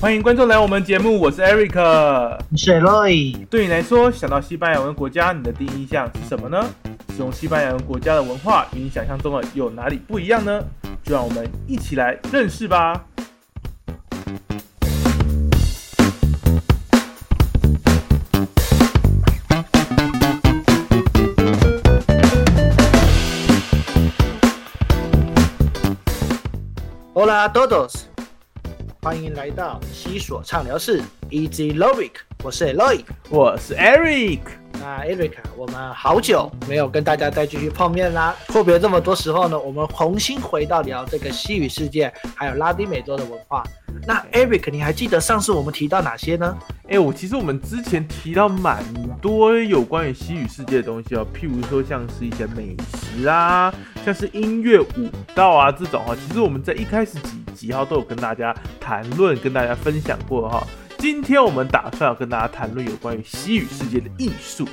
[0.00, 3.44] 欢迎观众来我们节目，我是 Eric，我是 Roy。
[3.48, 6.64] 对你来说，想到西班牙文国家，你的第一印象是什么呢？
[7.10, 10.62] 使用西班牙文国家的文化与你想象中的有哪里不一样呢？
[11.02, 13.06] 就让我们一起来认识吧。
[27.12, 28.02] Hola todos，
[29.08, 32.10] 欢迎来到西索畅聊室，Easy Loic，
[32.44, 34.40] 我是 Loic，我是 Eric。
[34.72, 38.34] 那 Eric，我们好久没有跟大家再继续碰面啦。
[38.46, 43.62] 阔别这么多时候呢，我们重新回到聊这个西语世界，还有拉丁美洲的文化。
[44.06, 46.56] 那 Eric，你还记得上次我们提到哪些呢？
[46.88, 48.82] 哎，我其实我们之前提到蛮
[49.20, 56.14] 多有关于西语世界的东西哦，譬如说像是一些美食啊，像是音乐、舞蹈啊这种哈。
[56.14, 60.64] 其实我们在一开始几集哈都有跟大家谈论、跟大家分享过哈。
[60.98, 64.68] 今天我们打算要跟大家谈论有关于西语世界的艺术。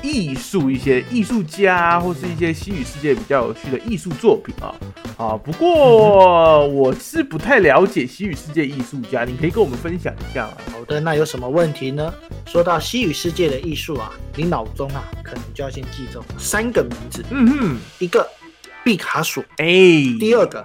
[0.00, 4.72] 艺术一些艺术家或是一些西语世界比较有趣的艺术作品啊
[5.16, 5.36] 啊！
[5.36, 10.52] 不过我是不太了解西语世界艺术家，你可以跟我们分享一下吗？
[10.70, 12.14] 好的，那有什么问题呢？
[12.46, 17.24] 说到西语世界的艺术啊，你脑中啊可能就要先记住三个名字。
[17.30, 18.24] 嗯哼，一个
[18.84, 19.66] 毕卡索，哎，
[20.20, 20.64] 第二个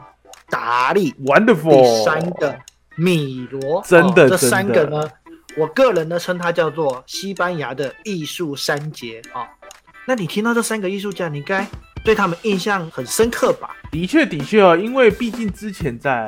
[0.52, 2.56] 达利，Wonderful，第三个
[3.02, 5.10] 米罗，真的，这三个呢？
[5.58, 9.50] 我个人呢称它叫做西班牙的艺术三杰啊。
[10.06, 11.68] 那你听到这三个艺术家，你应该
[12.06, 13.76] 对他们印象很深刻吧？
[13.92, 16.26] 的确，的确哦，因为毕竟之前在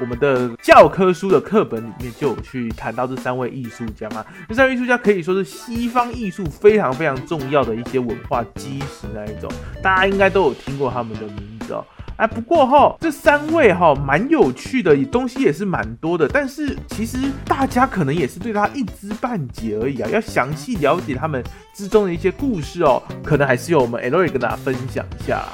[0.00, 4.26] 我们的教科书的课本里面就有去谈到这三位艺术家嘛。
[4.48, 9.48] 这三位艺术家可以说是西方艺术非常非常重要的一些文化基石那一种，
[9.80, 11.84] 大家应该都有听过他们的名字哦。
[12.16, 16.26] 哎，不过哈，这三位哈蛮有趣的，东西也是蛮多的。
[16.26, 20.08] 但是其实大家可能也是对他一知半解而已啊。
[20.10, 21.40] 要详细了解他们
[21.72, 25.44] 之中的一些故事哦，可能还是由我们 e l o y 跟大家分享一下。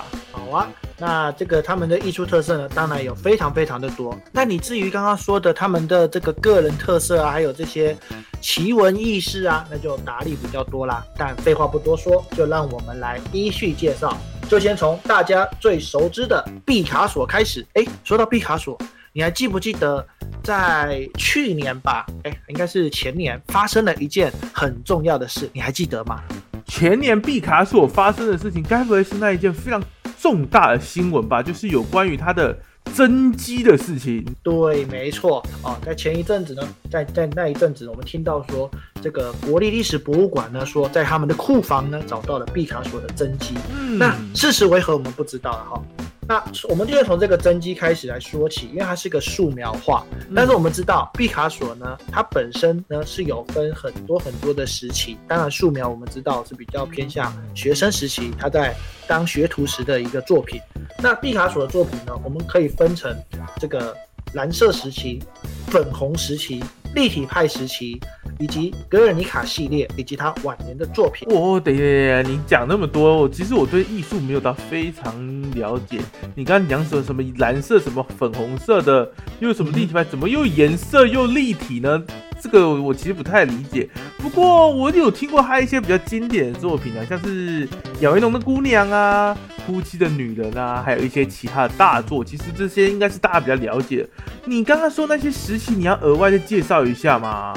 [0.53, 4.17] 啊，那这个他们的艺术特色呢，当然有非常非常的多。
[4.31, 7.97] 那你至于刚刚说的他们的这个个人特色啊，还有这些
[8.41, 11.05] 奇闻异事啊，那就答例比较多啦。
[11.17, 14.17] 但废话不多说，就让我们来依序介绍。
[14.49, 17.67] 就先从大家最熟知的毕卡索开始。
[17.73, 18.79] 哎，说到毕卡索，
[19.13, 20.07] 你还记不记得
[20.43, 22.05] 在去年吧？
[22.25, 26.23] 哎，应该是前年发生了一件很重要的事，你还记得吗？
[26.67, 29.83] 前年毕卡索发生的事情，该不会是那一件非常
[30.22, 31.43] 重大的新闻吧？
[31.43, 32.56] 就是有关于他的。
[32.93, 38.69] 增肌的事情，对，没错啊，在前一阵子呢，在在那一阵子，我们听到说，
[39.00, 43.55] 这个国立历史博物馆呢，说在他们的库房呢，找到了毕卡索的真迹。
[43.72, 45.83] 嗯，那事实为何，我们不知道了哈。
[46.32, 50.03] 那我们就先从这个真迹开始来说起，因为它是个素描画。
[50.34, 55.19] 但是我们知道，毕卡索呢，它本身呢是有分很多很多的时期。
[55.28, 58.75] 当然，素描我们知道是比较偏向学生时期，他在
[59.06, 60.59] 当学徒时的一个作品。
[61.03, 63.15] 那毕卡索的作品呢，我们可以分成
[63.60, 63.94] 这个
[64.32, 65.22] 蓝色时期、
[65.66, 68.00] 粉红时期、立体派时期。
[68.38, 71.28] 以及格尔尼卡系列，以及他晚年的作品。
[71.32, 75.14] 哦，等一下，你讲那么多，其实我对艺术没有到非常
[75.53, 76.00] 了解。
[76.34, 82.03] 你刚刚讲什么什么蓝色、什么粉红色的，又什么立体派，怎么又颜色又立体呢？
[82.42, 83.88] 这个我其实不太理解。
[84.19, 87.69] 不过我有听过他一些比较经典的作品啊，像是
[88.00, 92.25] 亚维农的姑娘啊、哭泣的女人啊，还有一些其他的大作。
[92.25, 94.04] 其实这些应该是大家比较了解。
[94.44, 97.54] 你刚刚说那些时期，你要额外再介绍一下吗？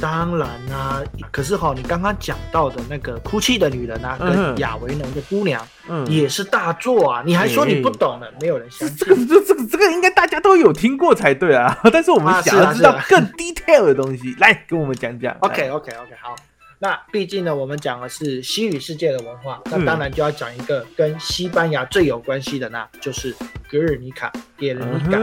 [0.00, 7.22] 当然啦，可是哈，你刚刚讲到的那个哭泣的女人啊，跟亚维农的姑娘，嗯，也是大作啊。
[7.24, 8.26] 你还说你不懂呢？
[8.40, 8.96] 没有人相信。
[8.96, 11.78] 这个这这个这个应该大家都有听过才对啊。
[11.92, 15.36] 但是我们想要知道更 detail 的东西，来跟我们讲讲。
[15.40, 16.34] OK OK OK，好。
[16.82, 23.36] 那毕竟呢，我们讲的是西语世界的文化，那当然就要讲一个跟西班牙最有关系的，那就是
[23.70, 24.32] 格尔尼卡。
[24.58, 25.18] 格尔尼卡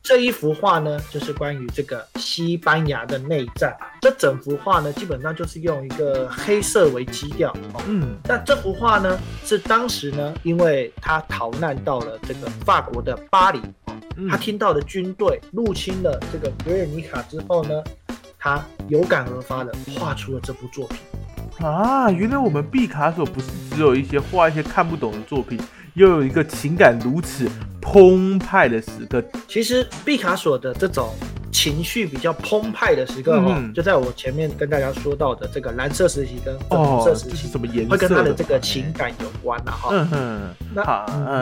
[0.00, 3.76] 这一幅画呢，就是关于这个西班牙的内战。
[4.00, 7.52] 这整幅画呢，基本上就是用一个黑色为基调。
[7.88, 13.60] 嗯，那这幅画呢，是当时呢，因为他逃难到了这个法国的巴黎，
[14.30, 17.82] 他听到的军队入侵了这个格尔尼卡之后呢。
[18.46, 22.08] 他有感而发的画出了这部作品啊！
[22.12, 25.58] 原来我们毕卡索不是只有一些画一些看不懂的作品，
[25.94, 27.50] 又有一个情感如此
[27.82, 29.20] 澎湃的时刻。
[29.48, 31.12] 其实毕卡索的这种。
[31.52, 37.92] 情绪比较澎湃的时刻哦，嗯就在我前面跟大家说到的这个蓝色时期跟粉红哦，色时期，什么颜色？
[37.92, 38.92] 会跟他的这个情。
[38.92, 39.88] 感有关呐、哈。
[39.90, 40.82] 嗯哼，那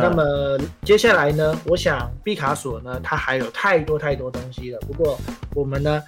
[0.02, 4.78] 那么接下来呢，我想毕卡索呢，他还有太多太多东西了。
[4.86, 5.18] 不过
[5.52, 6.00] 我们呢，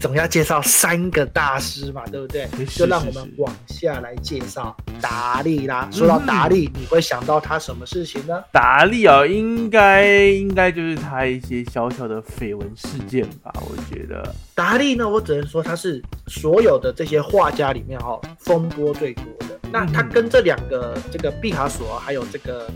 [0.00, 2.46] 总要介绍三个大师嘛，对不对？
[2.66, 5.88] 是就让我们往下来介绍达利啦。
[5.90, 8.42] 说到达利，你会想到他什么事情呢？
[8.52, 14.34] 达利啊，应该应该就是他一些小小的绯闻事件吧，我觉得。
[14.54, 19.58] 达利呢，我只能说他是所有的这些画家里面哈、风波最多的。
[19.72, 22.68] 那他跟这两个这个毕卡索还有这个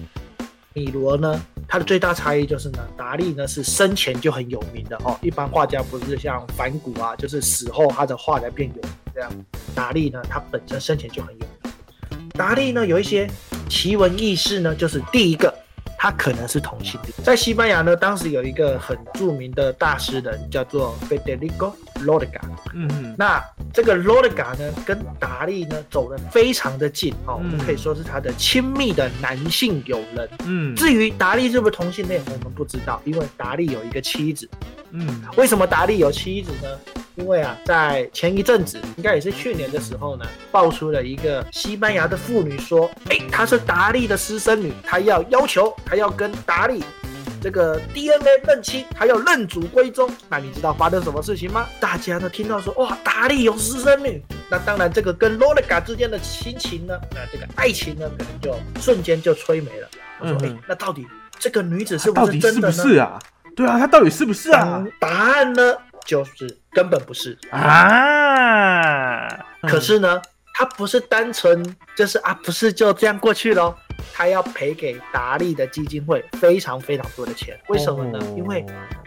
[0.72, 1.38] 米罗呢，
[1.68, 5.18] 他的最大差异就是呢，达利呢是生前就很有名的哦。
[5.20, 9.30] 一般画家不是像梵谷啊，就是死后他的画才变有名这样。
[9.74, 11.72] 达利呢，他本身生前就很有名。
[12.32, 13.28] 达利呢有一些
[13.68, 15.54] 奇闻异事呢，就是第一个。
[15.98, 21.74] 他可能是同性恋，在西班牙呢，当时有一个很著名的大诗人叫做 Federico
[22.04, 22.40] Lorca，
[22.72, 22.88] 嗯。
[22.88, 23.42] 哼，那
[23.74, 30.28] 这个 Lorca 呢，跟达利呢走得非常的近哦，我们嗯可以说是他的亲密的男性友人。
[30.46, 30.74] 嗯。
[30.76, 34.48] 至于达利是不是同性恋，我们不知道，因为达利有一个妻子。
[34.90, 36.68] 嗯为什么达利有妻子呢？
[37.16, 46.84] 因为啊，在前一阵子，应该也是去年的时候呢，爆出了一个西班牙的妇女说，哎，她是达利的私生女，她要要求，她要跟达利
[47.42, 50.08] 这个 DNA 认亲，她要认祖归宗。
[50.28, 51.66] 那你知道发生什么事情吗？
[51.80, 59.88] 大家呢听到说，哇，达利有私生女，那当然这个跟罗 o 嘎之间的亲情呢，那这个爱情呢，可能就瞬间就吹没了。
[60.20, 61.04] 我说，哎、嗯那到底
[61.36, 62.72] 这个女子是不是真的呢？
[62.72, 63.18] 是啊？
[63.58, 64.86] 对啊，他到底是不是啊？
[65.00, 65.74] 答案呢，
[66.06, 67.36] 就是根本不是。
[67.50, 69.28] 啊！
[69.62, 70.22] 可是呢，
[70.54, 73.74] 他不是单纯就是啊，不是就这样过去喽。
[74.14, 78.18] 他要赔给达利的基金会非常非常多的钱，为什么呢？
[78.22, 78.64] 哦因为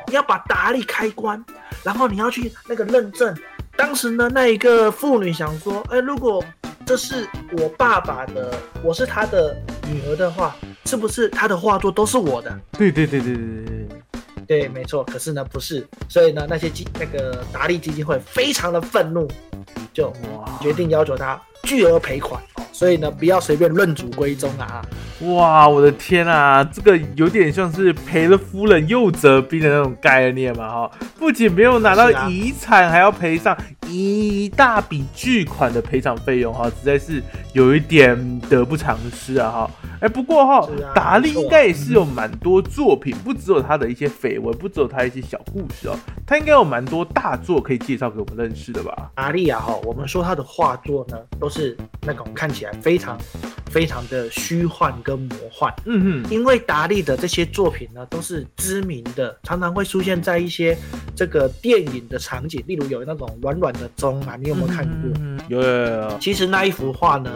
[0.07, 1.42] 你要把达利开关，
[1.81, 3.33] 然后你要去那个认证。
[3.77, 6.44] 当时呢，那一个妇女想说，哎，如果
[6.86, 7.25] 这是
[7.57, 8.53] 我爸爸的，
[8.83, 9.56] 我是他的
[9.88, 10.53] 女儿的话，
[10.83, 12.59] 是不是他的画作都是我的？
[12.74, 14.00] 对对对对对对对，
[14.51, 15.01] 对，没错。
[15.06, 19.25] 可是呢，不是，所以呢，那些基那个达利基金会非常的愤怒，
[19.94, 22.42] 就哇决定要求他巨额赔款。
[22.56, 24.83] 哦所以呢，不要随便认祖归宗啊！
[25.21, 30.92] 哇，我的天啊，这个有点像是赔了夫人又折兵的那种概念嘛哈！
[31.19, 33.56] 不仅没有拿到遗产，还要赔上
[33.88, 37.21] 一大笔巨款的赔偿费用哈，实在是
[37.53, 39.71] 有一点得不偿失啊哈！
[40.01, 45.95] 哎，不过哈达利应该也是有蛮多作品，不只有他的一些绯闻，不只有他一些小故事哦，
[46.25, 49.12] 他应该有蛮多大作可以介绍给我们认识的吧？
[49.13, 53.15] 达利啊，哈，我们说他的画作呢，都是那种看起来非常
[53.68, 55.71] 非常的虚幻跟魔幻。
[55.86, 60.75] 嗯哼，因为达利的这些作品呢，都是知名的，常常会出现在一些
[61.15, 65.12] 这个电影的场景，例如有那种软软的钟啊，你有没有看过？
[65.19, 67.31] 嗯有有有有，其实那一幅画呢，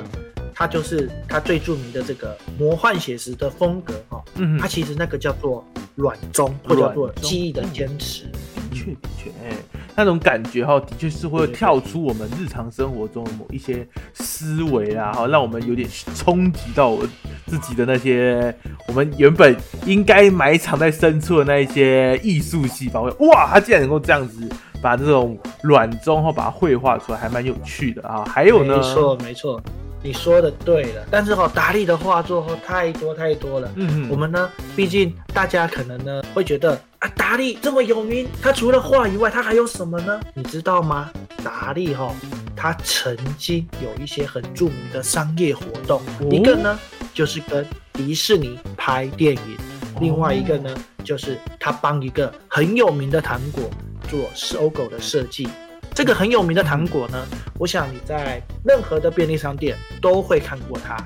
[0.55, 4.23] 它就是它最著名的这个魔幻写实的风格哈、哦。
[4.35, 5.63] 嗯哼，它其实那个叫做
[5.95, 8.23] 软中，或叫做记忆的坚持。
[8.71, 9.55] 的确的确，哎，
[9.95, 17.07] 那种感觉哈，的确是会跳出我们日常生活中的某一些思维啊，哈，让我们有点冲击到我
[17.47, 18.53] 自己的那些
[18.87, 19.55] 我们原本
[19.85, 23.03] 应该埋藏在深处的那一些艺术细胞。
[23.19, 24.49] 哇，他竟然能够这样子
[24.81, 28.25] 把这种软中哈把它绘画出来，还蛮有趣的啊。
[28.25, 29.61] 还有呢，没错没错，
[30.05, 31.03] 你说的对了。
[31.09, 33.71] 但是哈、达利的画作哈太多太多了。
[33.75, 40.21] 嗯哼，我们呢，毕竟大家可能呢会觉得啊，达利这么有名，他除了画以外，他还有什么呢？
[40.35, 41.09] 你知道吗？
[41.43, 42.13] 达利哈、
[42.55, 46.79] 他曾经有一些很著名的商业活动，哦一个呢
[47.11, 49.57] 就是跟迪士尼拍电影，
[49.99, 50.69] 另外一个呢
[51.03, 53.63] 就是他帮一个很有名的糖果
[54.07, 55.47] 做搜狗的设计。
[55.95, 57.25] 这个很有名的糖果呢，
[57.57, 60.97] 我想你在任何的便利商店都会看过它。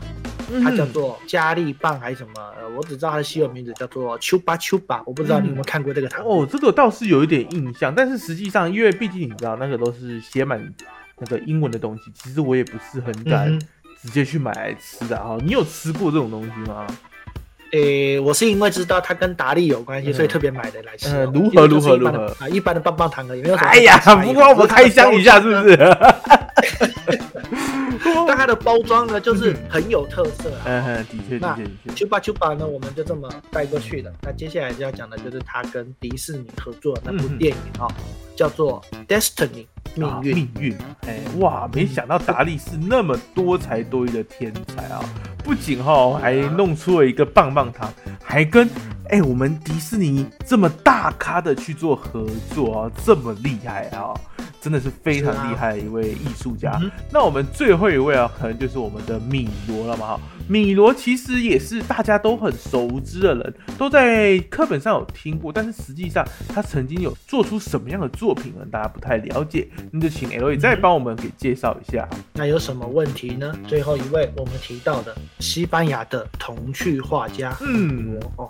[0.51, 2.31] 嗯它叫做佳丽棒还是什么？
[2.59, 6.41] 呃，我只知道它的西文名字叫做丘巴丘巴，我不知道你有没有看过这个糖果。
[6.41, 10.59] 哦，这个倒是有一点印象，但是实际上，因为毕竟你知道那个都是写满
[11.19, 13.59] 那个英文的东西，其实我也不是很敢
[14.01, 15.37] 直接去买来吃的哈。
[15.45, 16.87] 你有吃过这种东西吗？
[17.71, 25.69] 诶、我是因为知道它跟达利有关系，嗯所以特别买的来吃、如何因为就是一般的如何啊，一般的棒棒糖而已，没有什么哎呀，不过我们开箱一下是不？
[25.69, 25.77] 是？
[28.27, 30.61] 但它的包装呢，就是很有特色啊。
[30.65, 31.93] 嗯哼，的确的那确的确。
[31.95, 34.11] 丘巴丘巴呢，我们就这么带过去了。
[34.21, 37.91] 那接下来就要讲的就是他跟迪士尼合作的那部嗯电影哦，
[38.35, 40.35] 叫做 Destiny 命运。
[40.35, 40.77] 命运，
[41.07, 45.03] 哎，哇，没想到达利是那么多才多艺的天才啊！
[45.43, 47.91] 不仅哈还弄出了一个棒棒糖，
[48.23, 48.69] 还跟
[49.09, 54.13] 哎我们迪士尼这么大咖的去做合作啊，这么厉害啊！
[54.61, 56.79] 真的是非常厉害的一位艺术家。
[57.11, 60.07] 那我们最后一位啊，可能就是我们的米罗了嘛。
[60.07, 68.65] 哈米罗其实也是大家都很熟知的人，都在课本上有听过，但是实际上他曾经有做出什么样的作品呢？
[68.71, 72.09] 大家不太了解，那就请 L A 再帮我们给介绍一下。
[72.33, 73.53] 那有什么问题呢？
[73.67, 78.49] 最后一位我们提到的西班牙的童趣画家，嗯，哦。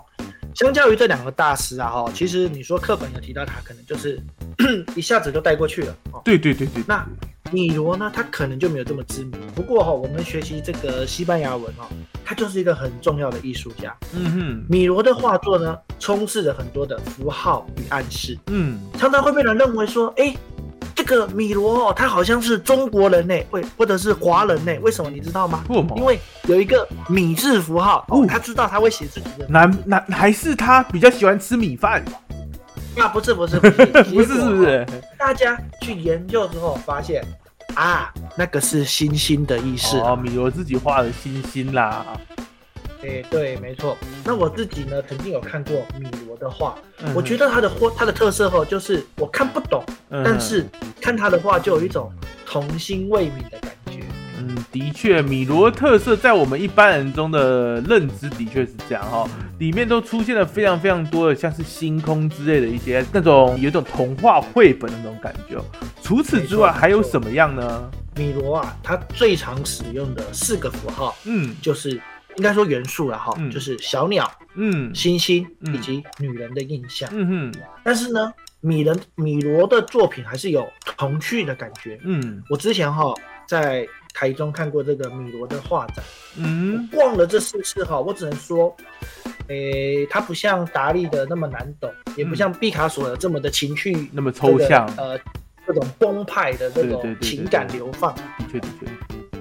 [0.54, 4.20] 相较于这两个大师啊，哈，其实你说课本有提到他，可能就是
[4.96, 5.96] 一下子就带过去了。
[6.12, 6.82] 哦，对对对对。
[6.86, 7.06] 那
[7.52, 9.40] 米罗呢，他可能就没有这么知名。
[9.54, 11.86] 不过哈，我们学习这个西班牙文哦，
[12.24, 13.96] 他就是一个很重要的艺术家。
[14.12, 18.38] 嗯哼，米罗的画作呢，充斥着很多的符号与暗示。
[18.46, 20.34] 嗯，常常会被人认为说，哎。
[21.10, 24.72] 这个米罗哦，他好像是中国人呢，会或者是华人呢？
[24.80, 25.64] 为什么你知道吗？
[25.96, 29.44] 因为有一个米字符号，他知道他会写自己的。
[29.48, 32.04] 难难还是他比较喜欢吃米饭？
[32.96, 34.86] 啊，不是不是不是 不是是不是？
[35.18, 37.24] 大家去研究之后发现
[37.74, 42.06] 啊，那个是星星的意思哦，米罗自己画的星星啦。
[43.02, 43.96] 哎，对，没错。
[44.22, 46.76] 那我自己呢，曾经有看过米罗的画，
[47.14, 50.66] 我觉得他的画，他的特色哦，就是我看不懂，但是
[51.00, 52.12] 看他的画就有一种
[52.46, 54.00] 童心未泯的感觉。
[54.38, 59.28] 嗯，的确，米罗特色在我们一般人中的认知的确是这样哈，
[59.58, 65.58] 里面都出现了非常非常多的像是星空之类的一些那种有一种童话绘本的那种感觉。
[66.02, 67.90] 除此之外，还有什么样呢？
[68.16, 72.00] 米罗啊，他最常使用的四个符号，嗯，就是。
[72.36, 77.10] 应该说元素了哈，就是小鸟、嗯，星星以及女人的印象。
[77.12, 77.60] 嗯哼。
[77.82, 81.98] 但是呢，米人米罗的作品还是有童趣的感觉。
[82.04, 82.42] 嗯。
[82.48, 83.14] 我之前哈
[83.46, 86.04] 在台中看过这个米罗的画展。
[86.36, 86.88] 嗯。
[86.92, 88.74] 逛了这四次哈，我只能说，
[89.48, 94.86] 诶，它不像达利的那么难懂，也不像毕卡索的这么的情绪那么抽象。
[94.96, 95.18] 呃，
[95.66, 98.14] 这种崩派的这种情感流放。
[98.14, 98.86] 的确的确。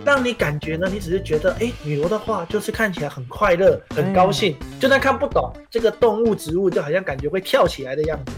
[0.06, 0.88] 让你感觉呢？
[0.90, 8.32] 你只是觉得，哎，女罗的画就是看起来很快乐、很高兴，就算看不懂这个动物、植物，就好像感觉会跳起来的样子。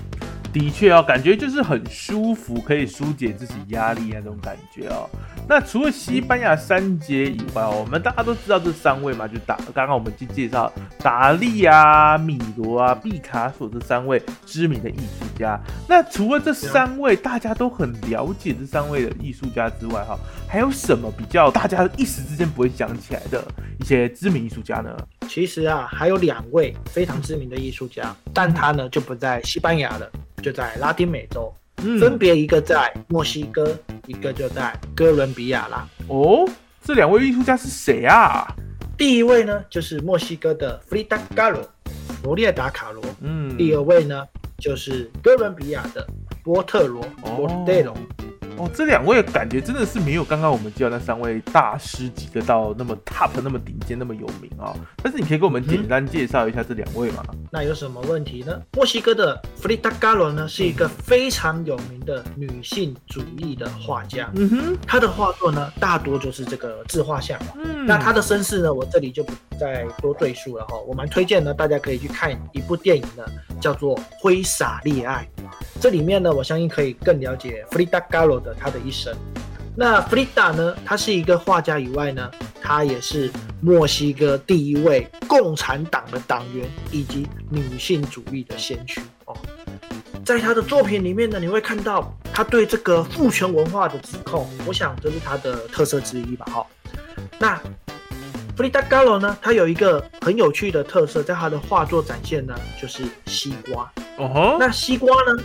[0.54, 5.10] 的确啊，感觉就是很舒服，可以疏解自己压力那种感觉哦。
[5.48, 15.60] 那除了西班牙三杰以外，我们大家都知道这三位嘛，就达刚刚我们去介绍达利啊、米罗啊、毕卡索这三位知名的艺术家。
[15.88, 23.42] 那除了这三位大家都很了解这三位的艺术家之外，哈，还有什么比较大家一时之间不会想起来的
[23.80, 24.96] 一些知名艺术家呢？
[25.30, 30.12] 其实啊，还有两位非常知名的艺术家，但他呢就不在西班牙了。
[30.42, 35.88] 就在拉丁美洲，嗯分别一个在墨西哥，一个就在哥伦比亚啦。
[36.08, 36.48] 哦，
[36.84, 38.48] 这两位艺术家是谁啊？
[38.98, 41.62] 第一位呢，就是墨西哥的弗里达·卡罗，
[42.24, 43.04] 罗列达·卡罗。
[43.22, 44.24] 嗯，第二位呢，
[44.58, 46.06] 就是哥伦比亚的
[46.44, 47.96] 波特罗，波特罗。
[48.62, 54.72] 哦，这两位感觉真的是没有刚刚我们介绍那三位大师级的到那么 top 那么顶尖那么有名啊。
[55.02, 57.24] 但是你可以给我们简单介绍一下这两位吗？
[57.52, 58.62] 那有什么问题呢？
[58.74, 64.30] 墨西哥的弗里达·加罗呢，是一个非常有名的女性主义的画家。
[64.36, 67.40] 嗯哼，她的画作呢，大多就是这个自画像。
[67.56, 70.78] 嗯，那她的身世呢，我这里就不再多赘述了哈。
[70.88, 73.26] 我蛮推荐呢，大家可以去看一部电影呢，
[73.60, 75.28] 叫做《挥洒恋爱》。
[75.82, 79.12] 这里面呢，我相信可以更了解弗里达·加罗的他的一生。
[79.76, 82.30] 那弗里达呢，他是一个画家以外呢，
[82.62, 89.36] 他也是墨西哥第一位共产党的党员以及女性主义的先驱哦。
[90.24, 96.46] 在他的作品里面呢，你会看到他对这个父权文化的指控，我想这是他的特色之一吧。
[96.46, 96.64] 哈，
[97.40, 97.60] 那
[98.56, 103.92] 弗里达·加罗呢，他有一个很有趣的特色，在他的画作展现呢，就是西瓜。
[104.18, 105.42] 哦那西瓜呢？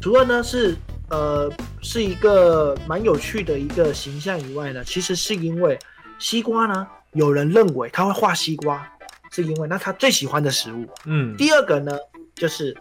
[0.00, 0.76] 除了呢是
[1.10, 1.50] 呃
[1.82, 5.78] 是一个蛮有趣的一个形象以外呢，其实是因为
[6.18, 8.88] 西瓜呢，有人认为他会画西瓜，
[9.32, 10.88] 是因为那他最喜欢的食物。
[11.04, 11.92] 嗯，第二个呢
[12.34, 12.74] 就是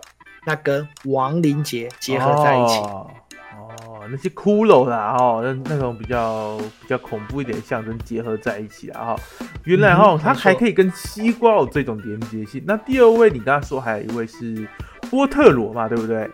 [0.46, 2.78] 那跟亡灵节结合在一起。
[2.78, 3.10] 哦，
[4.12, 9.16] 那些骷髅啦，哈，那那种比较比较恐怖一点象征结合在一起啊，哈，
[9.64, 12.64] 原来哈它还可以跟西瓜有这种连接性。
[12.66, 14.68] 那第二位你刚刚说还有一位是
[15.10, 16.30] 波特罗嘛，对不对？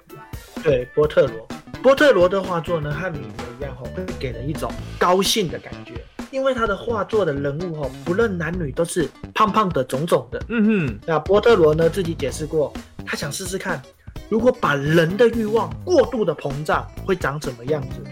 [0.63, 1.47] 对波特罗，
[1.81, 5.93] 波特罗的画作呢，和米罗一样哈，会给人一种高兴的感觉，
[6.31, 10.41] 因为他的画作的人物哈，不论男女都是胖胖的、肿肿的。
[10.47, 12.71] 嗯哼，那波特罗呢自己解释过，
[13.05, 13.81] 他想试试看
[14.29, 18.03] 如果把人的欲望过度的膨胀，会长什么样子？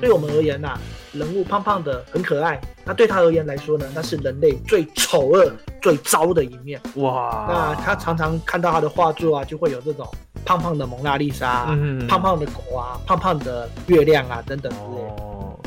[0.00, 0.78] 对我们而言呐、
[1.12, 5.52] 人物胖胖的很可爱，那对他而言来说呢，那是人类最丑恶、
[5.82, 6.80] 最糟的一面。
[6.96, 10.06] 哇，那他常常看到他的画作啊，就会有这种
[10.44, 15.22] 胖胖的蒙娜丽莎、啊、嗯胖胖的狗啊、胖胖的月亮啊等等之类的。
[15.22, 15.58] 哦，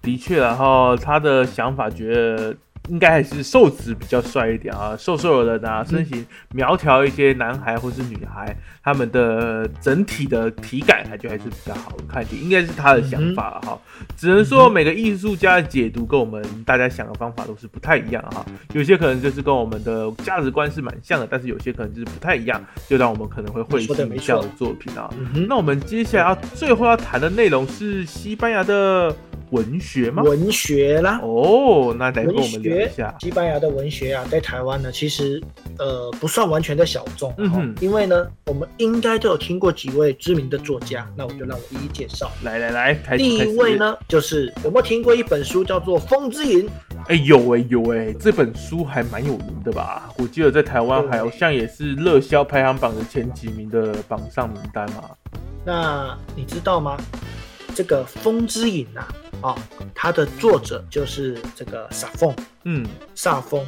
[0.00, 2.56] 的确，然后他的想法觉得
[2.88, 13.78] 应该还是瘦子比较帅一点啊，瘦瘦的人啊，身形苗条一些男孩或是女孩，他们的整体的体感感觉还是比较好看一点，应该是他的想法了哈。
[14.16, 25.08] 只能说每个艺术家的解读跟我们大家想的方法都是不太一样哈，有些可能就是跟我们的价值观是蛮像的，但是有些可能就是不太一样，就让我们可能会会心一笑的作品啊。
[25.48, 29.14] 那我们接下来要最后要谈的内容是西班牙的
[29.52, 30.22] 文学吗？
[30.22, 33.14] 文学啦，哦，那来跟我文们聊一下。
[33.20, 35.40] 西班牙的文学啊，在台湾呢，其实
[35.78, 42.30] 呃不算完全的小众，嗯因为呢，我们应该都有听过几位知名的作家，那我就让我一一介绍。
[42.42, 43.76] 来来来，开始第一位？
[43.76, 46.66] 呢，就是有没有听过一本书叫做《风之影》？
[47.08, 50.10] 哎、有哎、有哎、这本书还蛮有名的吧？
[50.18, 55.10] 我记得在台湾好像也是热销排行榜的前几名的榜上名单嘛。
[55.64, 56.96] 那你知道吗？
[57.74, 59.08] 这个《风之影》啊，
[59.42, 59.56] 哦，
[59.94, 62.34] 它的作者就是这个萨风
[62.64, 63.66] 嗯萨风。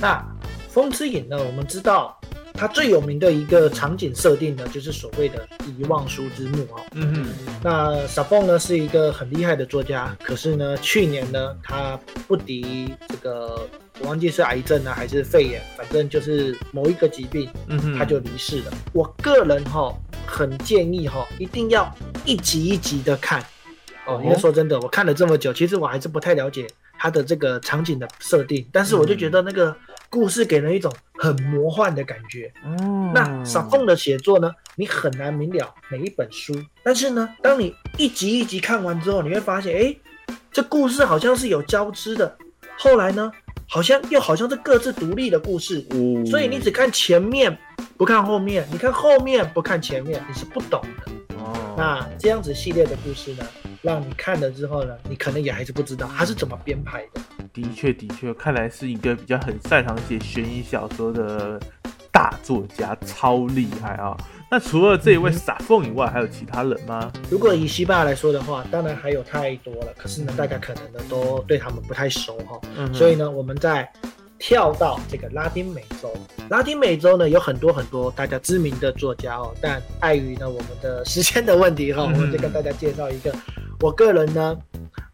[0.00, 0.16] 那
[0.68, 2.18] 《风之影》呢，我们知道
[2.52, 6.80] 它最有名的一个场景设定呢，就是所谓的遗忘书之墓哦。
[6.92, 7.26] 嗯哼，
[7.62, 13.68] 那萨风呢是一个很厉害的作家，可是呢，去年呢，他不敌这个，
[14.00, 18.72] 我忘记是癌症啊还是肺炎，反正就是某一个疾病，嗯哼，他就离世了。
[18.92, 19.92] 我个人哈、
[20.26, 21.92] 很建议哈、一定要
[22.24, 23.44] 一集一集的看
[24.06, 24.38] 哦，因为哦。
[24.38, 26.66] 说真的，我看了这么久，其实我还是不太了解
[26.98, 29.74] 它的这个场景的设定，但是我就觉得那个
[30.10, 32.52] 故事给人一种很魔幻的感觉。
[32.64, 39.96] 嗯，那傻凤的写作呢，你很难明了每一本书，但是呢，当你一集一集看完之后，你会发现，哎，
[40.52, 42.36] 这故事好像是有交织的，
[42.78, 43.32] 后来呢，
[43.68, 47.56] 好像又好像是各自独立的故事，嗯，所以你只看前面
[47.96, 51.12] 不看后面，你看后面不看前面，你是不懂的。
[51.38, 53.44] 哦，那这样子系列的故事呢，
[53.84, 57.20] 让你看了之后呢，你可能也还是不知道它是怎么编排的。
[57.52, 61.60] 的确的确，看来是一个比较很擅长写悬疑小说的
[62.10, 64.16] 大作家，超厉害啊！
[64.50, 67.12] 那除了这一位嗯哼傻凤以外，还有其他人吗？
[67.30, 73.88] 如果以西班牙来说的话，当然还有太多了，可是呢，大家可能呢都对他们不太熟哈、嗯，所以呢，我们再
[74.38, 76.12] 跳到这个拉丁美洲。
[76.48, 83.34] 拉丁美洲呢有很多很多大家知名的作家哦，但碍于呢我们的时间的问题哈、嗯我们就跟大家介绍一个，
[83.80, 84.56] 我个人呢，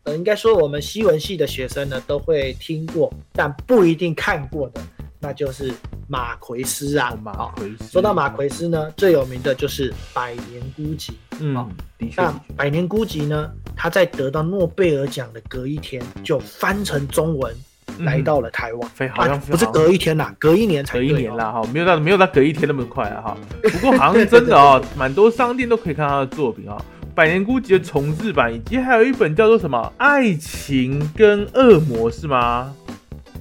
[0.04, 4.80] 呃，应该说我们西文系的学生呢都会听过，但不一定看过的，
[5.18, 5.72] 那就是
[6.08, 7.84] 马奎斯啊哦，马奎斯。
[7.84, 11.08] 说到马奎斯呢，最有名的就是《百年孤寂》。
[11.40, 11.68] 嗯好，
[11.98, 17.54] 的确那《百年孤寂》呢，他在得到诺贝尔奖的隔一天就翻成中文
[17.98, 18.90] 来到了台湾。
[18.90, 21.02] 非好像啊不是隔一天啦，隔一年才隔。
[21.02, 23.36] 一年啦哈，没有到没有到隔一天那么快啊哈。
[23.62, 26.76] 不过好像真的哦，蛮多商店都可以看他的作品啊，
[27.20, 32.74] 《百年孤寂》的重制版，以及还有一本叫做什么《爱情跟恶魔》是吗？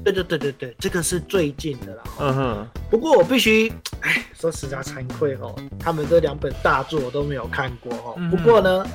[0.04, 2.04] 对对对对对，这个是最近的啦。
[2.20, 8.16] 嗯哼，不过我必须，哎，说实在惭愧哦，他们这两本大作我都没有看过哦。
[8.18, 8.86] 嗯不过呢，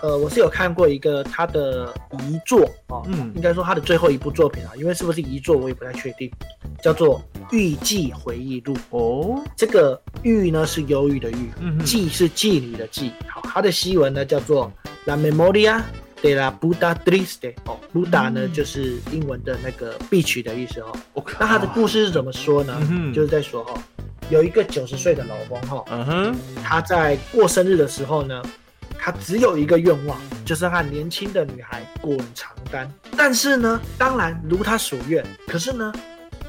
[0.00, 6.30] 呃，我是有看过一个他的遗作哦，嗯应该说他的最后一部作品啊，因为是不是遗作我也不太确定，
[6.82, 7.20] 叫做
[7.54, 8.74] 《玉记回忆录》。
[8.88, 13.10] 哦，这个玉呢是忧郁的郁，嗯哼，妓是妓女的妓。
[13.28, 14.72] 好，它的西文呢叫做
[15.04, 15.82] La Memoria
[16.22, 17.54] de la Buddha Triste。
[17.66, 20.90] 哦，Buddha 呢、嗯就是英文的那个必曲的意思哦。
[21.12, 22.74] 我靠那他的故事是怎么说呢？
[22.88, 23.74] 嗯就是在说哈、
[24.30, 28.42] 有一个九十岁的老翁哈、嗯哼，他在过生日的时候呢，
[28.98, 32.90] 他只有一个愿望，就是和年轻的女孩滚床单。
[33.18, 35.92] 但是呢，当然如他所愿，可是呢，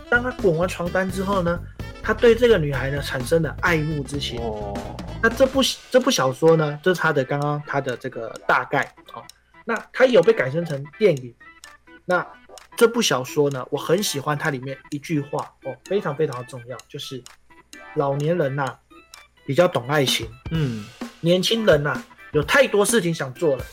[0.10, 1.60] 当他滚完床单之后呢，
[2.04, 4.40] 他对这个女孩呢产生了爱慕之情。
[4.42, 4.78] 哦，
[5.22, 9.24] 那这部这部小说呢，就是他的刚刚他的这个大概哦。
[9.66, 11.34] 那它有被改编成电影。
[12.04, 12.28] 那
[12.76, 17.24] 这部小说呢，我很喜欢它里面一句话哦，非常非常的重要，就是
[17.96, 18.78] 老年人呐、
[19.46, 20.84] 比较懂爱情，嗯，
[21.22, 23.66] 年轻人呐、有太多事情想做了，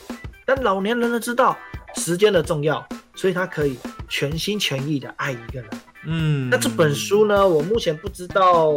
[0.46, 1.58] 但老年人呢知道
[1.96, 3.76] 时间的重要，所以他可以
[4.08, 5.68] 全心全意的爱一个人。
[6.04, 8.74] 嗯，那这本书呢，我目前不知道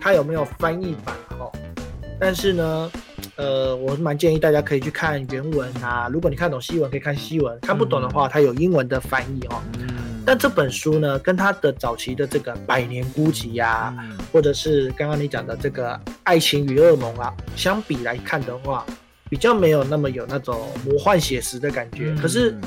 [0.00, 1.50] 它有没有翻译版哦，
[2.18, 2.90] 但是呢，
[3.36, 6.08] 呃，我是蛮建议大家可以去看原文啊。
[6.12, 9.62] 如果你看懂西文，可以看西文；看不懂的话，它有英文的翻译哦。
[9.78, 13.94] 嗯，但这本书呢，跟它的早期的这个《百年孤寂》呀，
[14.32, 15.92] 或者是刚刚你讲的这个
[16.24, 18.84] 《爱情与恶梦》啊，相比来看的话，
[19.30, 22.14] 比较没有那么有那种魔幻写实的感觉。
[22.20, 22.58] 可是，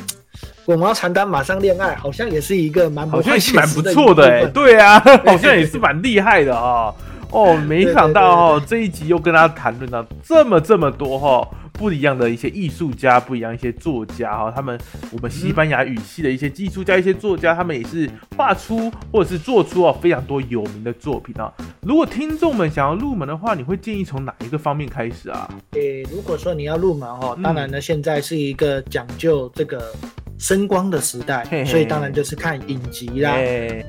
[0.69, 6.93] 滚毛传单马上恋爱，好像也是一个蛮好像是蛮不错的哎，对啊， 好像也是蛮厉害的啊。
[7.31, 11.49] 哦，没想到哦，这一集又跟他谈论到这么这么多哈。
[11.73, 14.77] 不一样的一些艺术家，不一样一些作家哈，他们
[15.11, 21.51] 我们西班牙语系的一些艺术家、一些作家，他们也是画出或者是做出哦非常多有名的作品啊。
[21.81, 25.49] 如果听众们想要入门的话，你会建议从哪一个方面开始啊？
[25.71, 29.93] 诶，如果说你要入门哦，当然呢，现在是一个讲究这个
[30.39, 33.35] 声光的时代，所以当然就是看影集啦，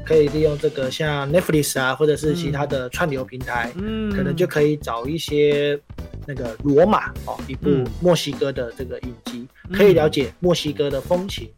[0.05, 5.81] 可以利用这个像 Netflix 啊，或者是其他的串流平台，嗯，可能就可以找一些。
[6.27, 11.51] 那个罗马哦，一部墨西哥的这个影集，可以了解墨西哥的风情。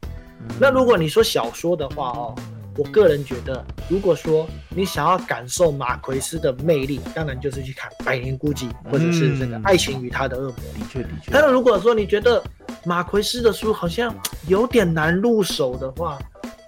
[0.58, 2.34] 那如果你说小说的话哦，
[2.76, 10.50] 我个人觉得，如果说你想要感受马奎斯的魅力，当然就是去看《百年孤寂》或者是这个《爱情与他的恶魔》。
[10.54, 11.30] 的确的确。
[11.30, 12.42] 但是如果说你觉得
[12.84, 14.14] 马奎斯的书好像
[14.48, 16.18] 有点难入手的话，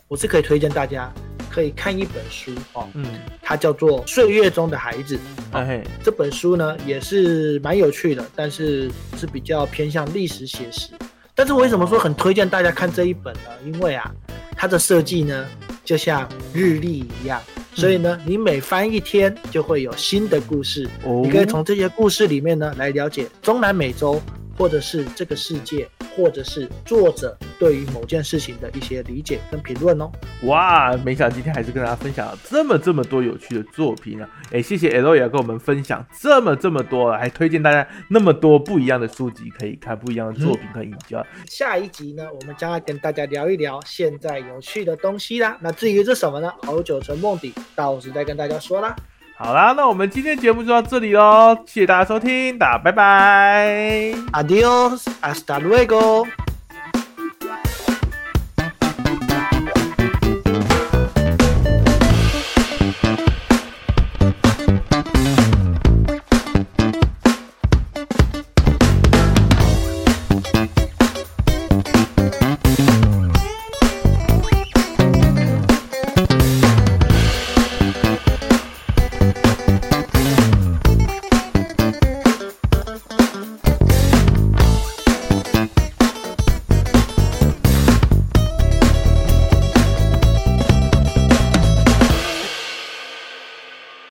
[0.09, 1.13] 我是可以推荐大家。
[1.51, 3.07] 可以看一本书哦，嗯，
[3.41, 5.17] 它叫做《岁月中的孩子》。
[5.53, 10.91] 哎，这本书呢也是蛮有趣的，但是是比较偏向历史写实。
[11.33, 13.51] 但是为什么说很推荐大家看这一本呢？
[13.65, 14.13] 因为啊，
[14.57, 15.47] 它的设计呢
[15.85, 17.41] 就像日历一样，
[17.75, 20.89] 所以呢，你每翻一天就会有新的故事。
[21.05, 24.21] 哦，你可以从这些故事里面呢来了解中南美洲，
[24.57, 25.89] 或者是这个世界。
[26.17, 30.11] 或者是作者对于某件事情的一些理解跟评论哦。
[30.43, 34.29] 哇，没想到今天还是跟大家分享了这么这么多有趣的作品啊！
[34.53, 41.25] 哎，谢谢 L 也跟我们分享这么这么多，还推荐大家那么多不一样的书籍可以看，不一样的作品可以教。
[41.47, 45.57] 下一集呢，我们将要跟大家聊一聊现在有趣的东西啦。
[45.61, 46.53] 那至于是什么呢？
[46.63, 48.95] 好久成梦底，到时再跟大家说啦。
[49.37, 56.44] 好啦，那我们今天节目就到这里喽，谢谢大家收听，大家拜拜，Adios，hasta luego。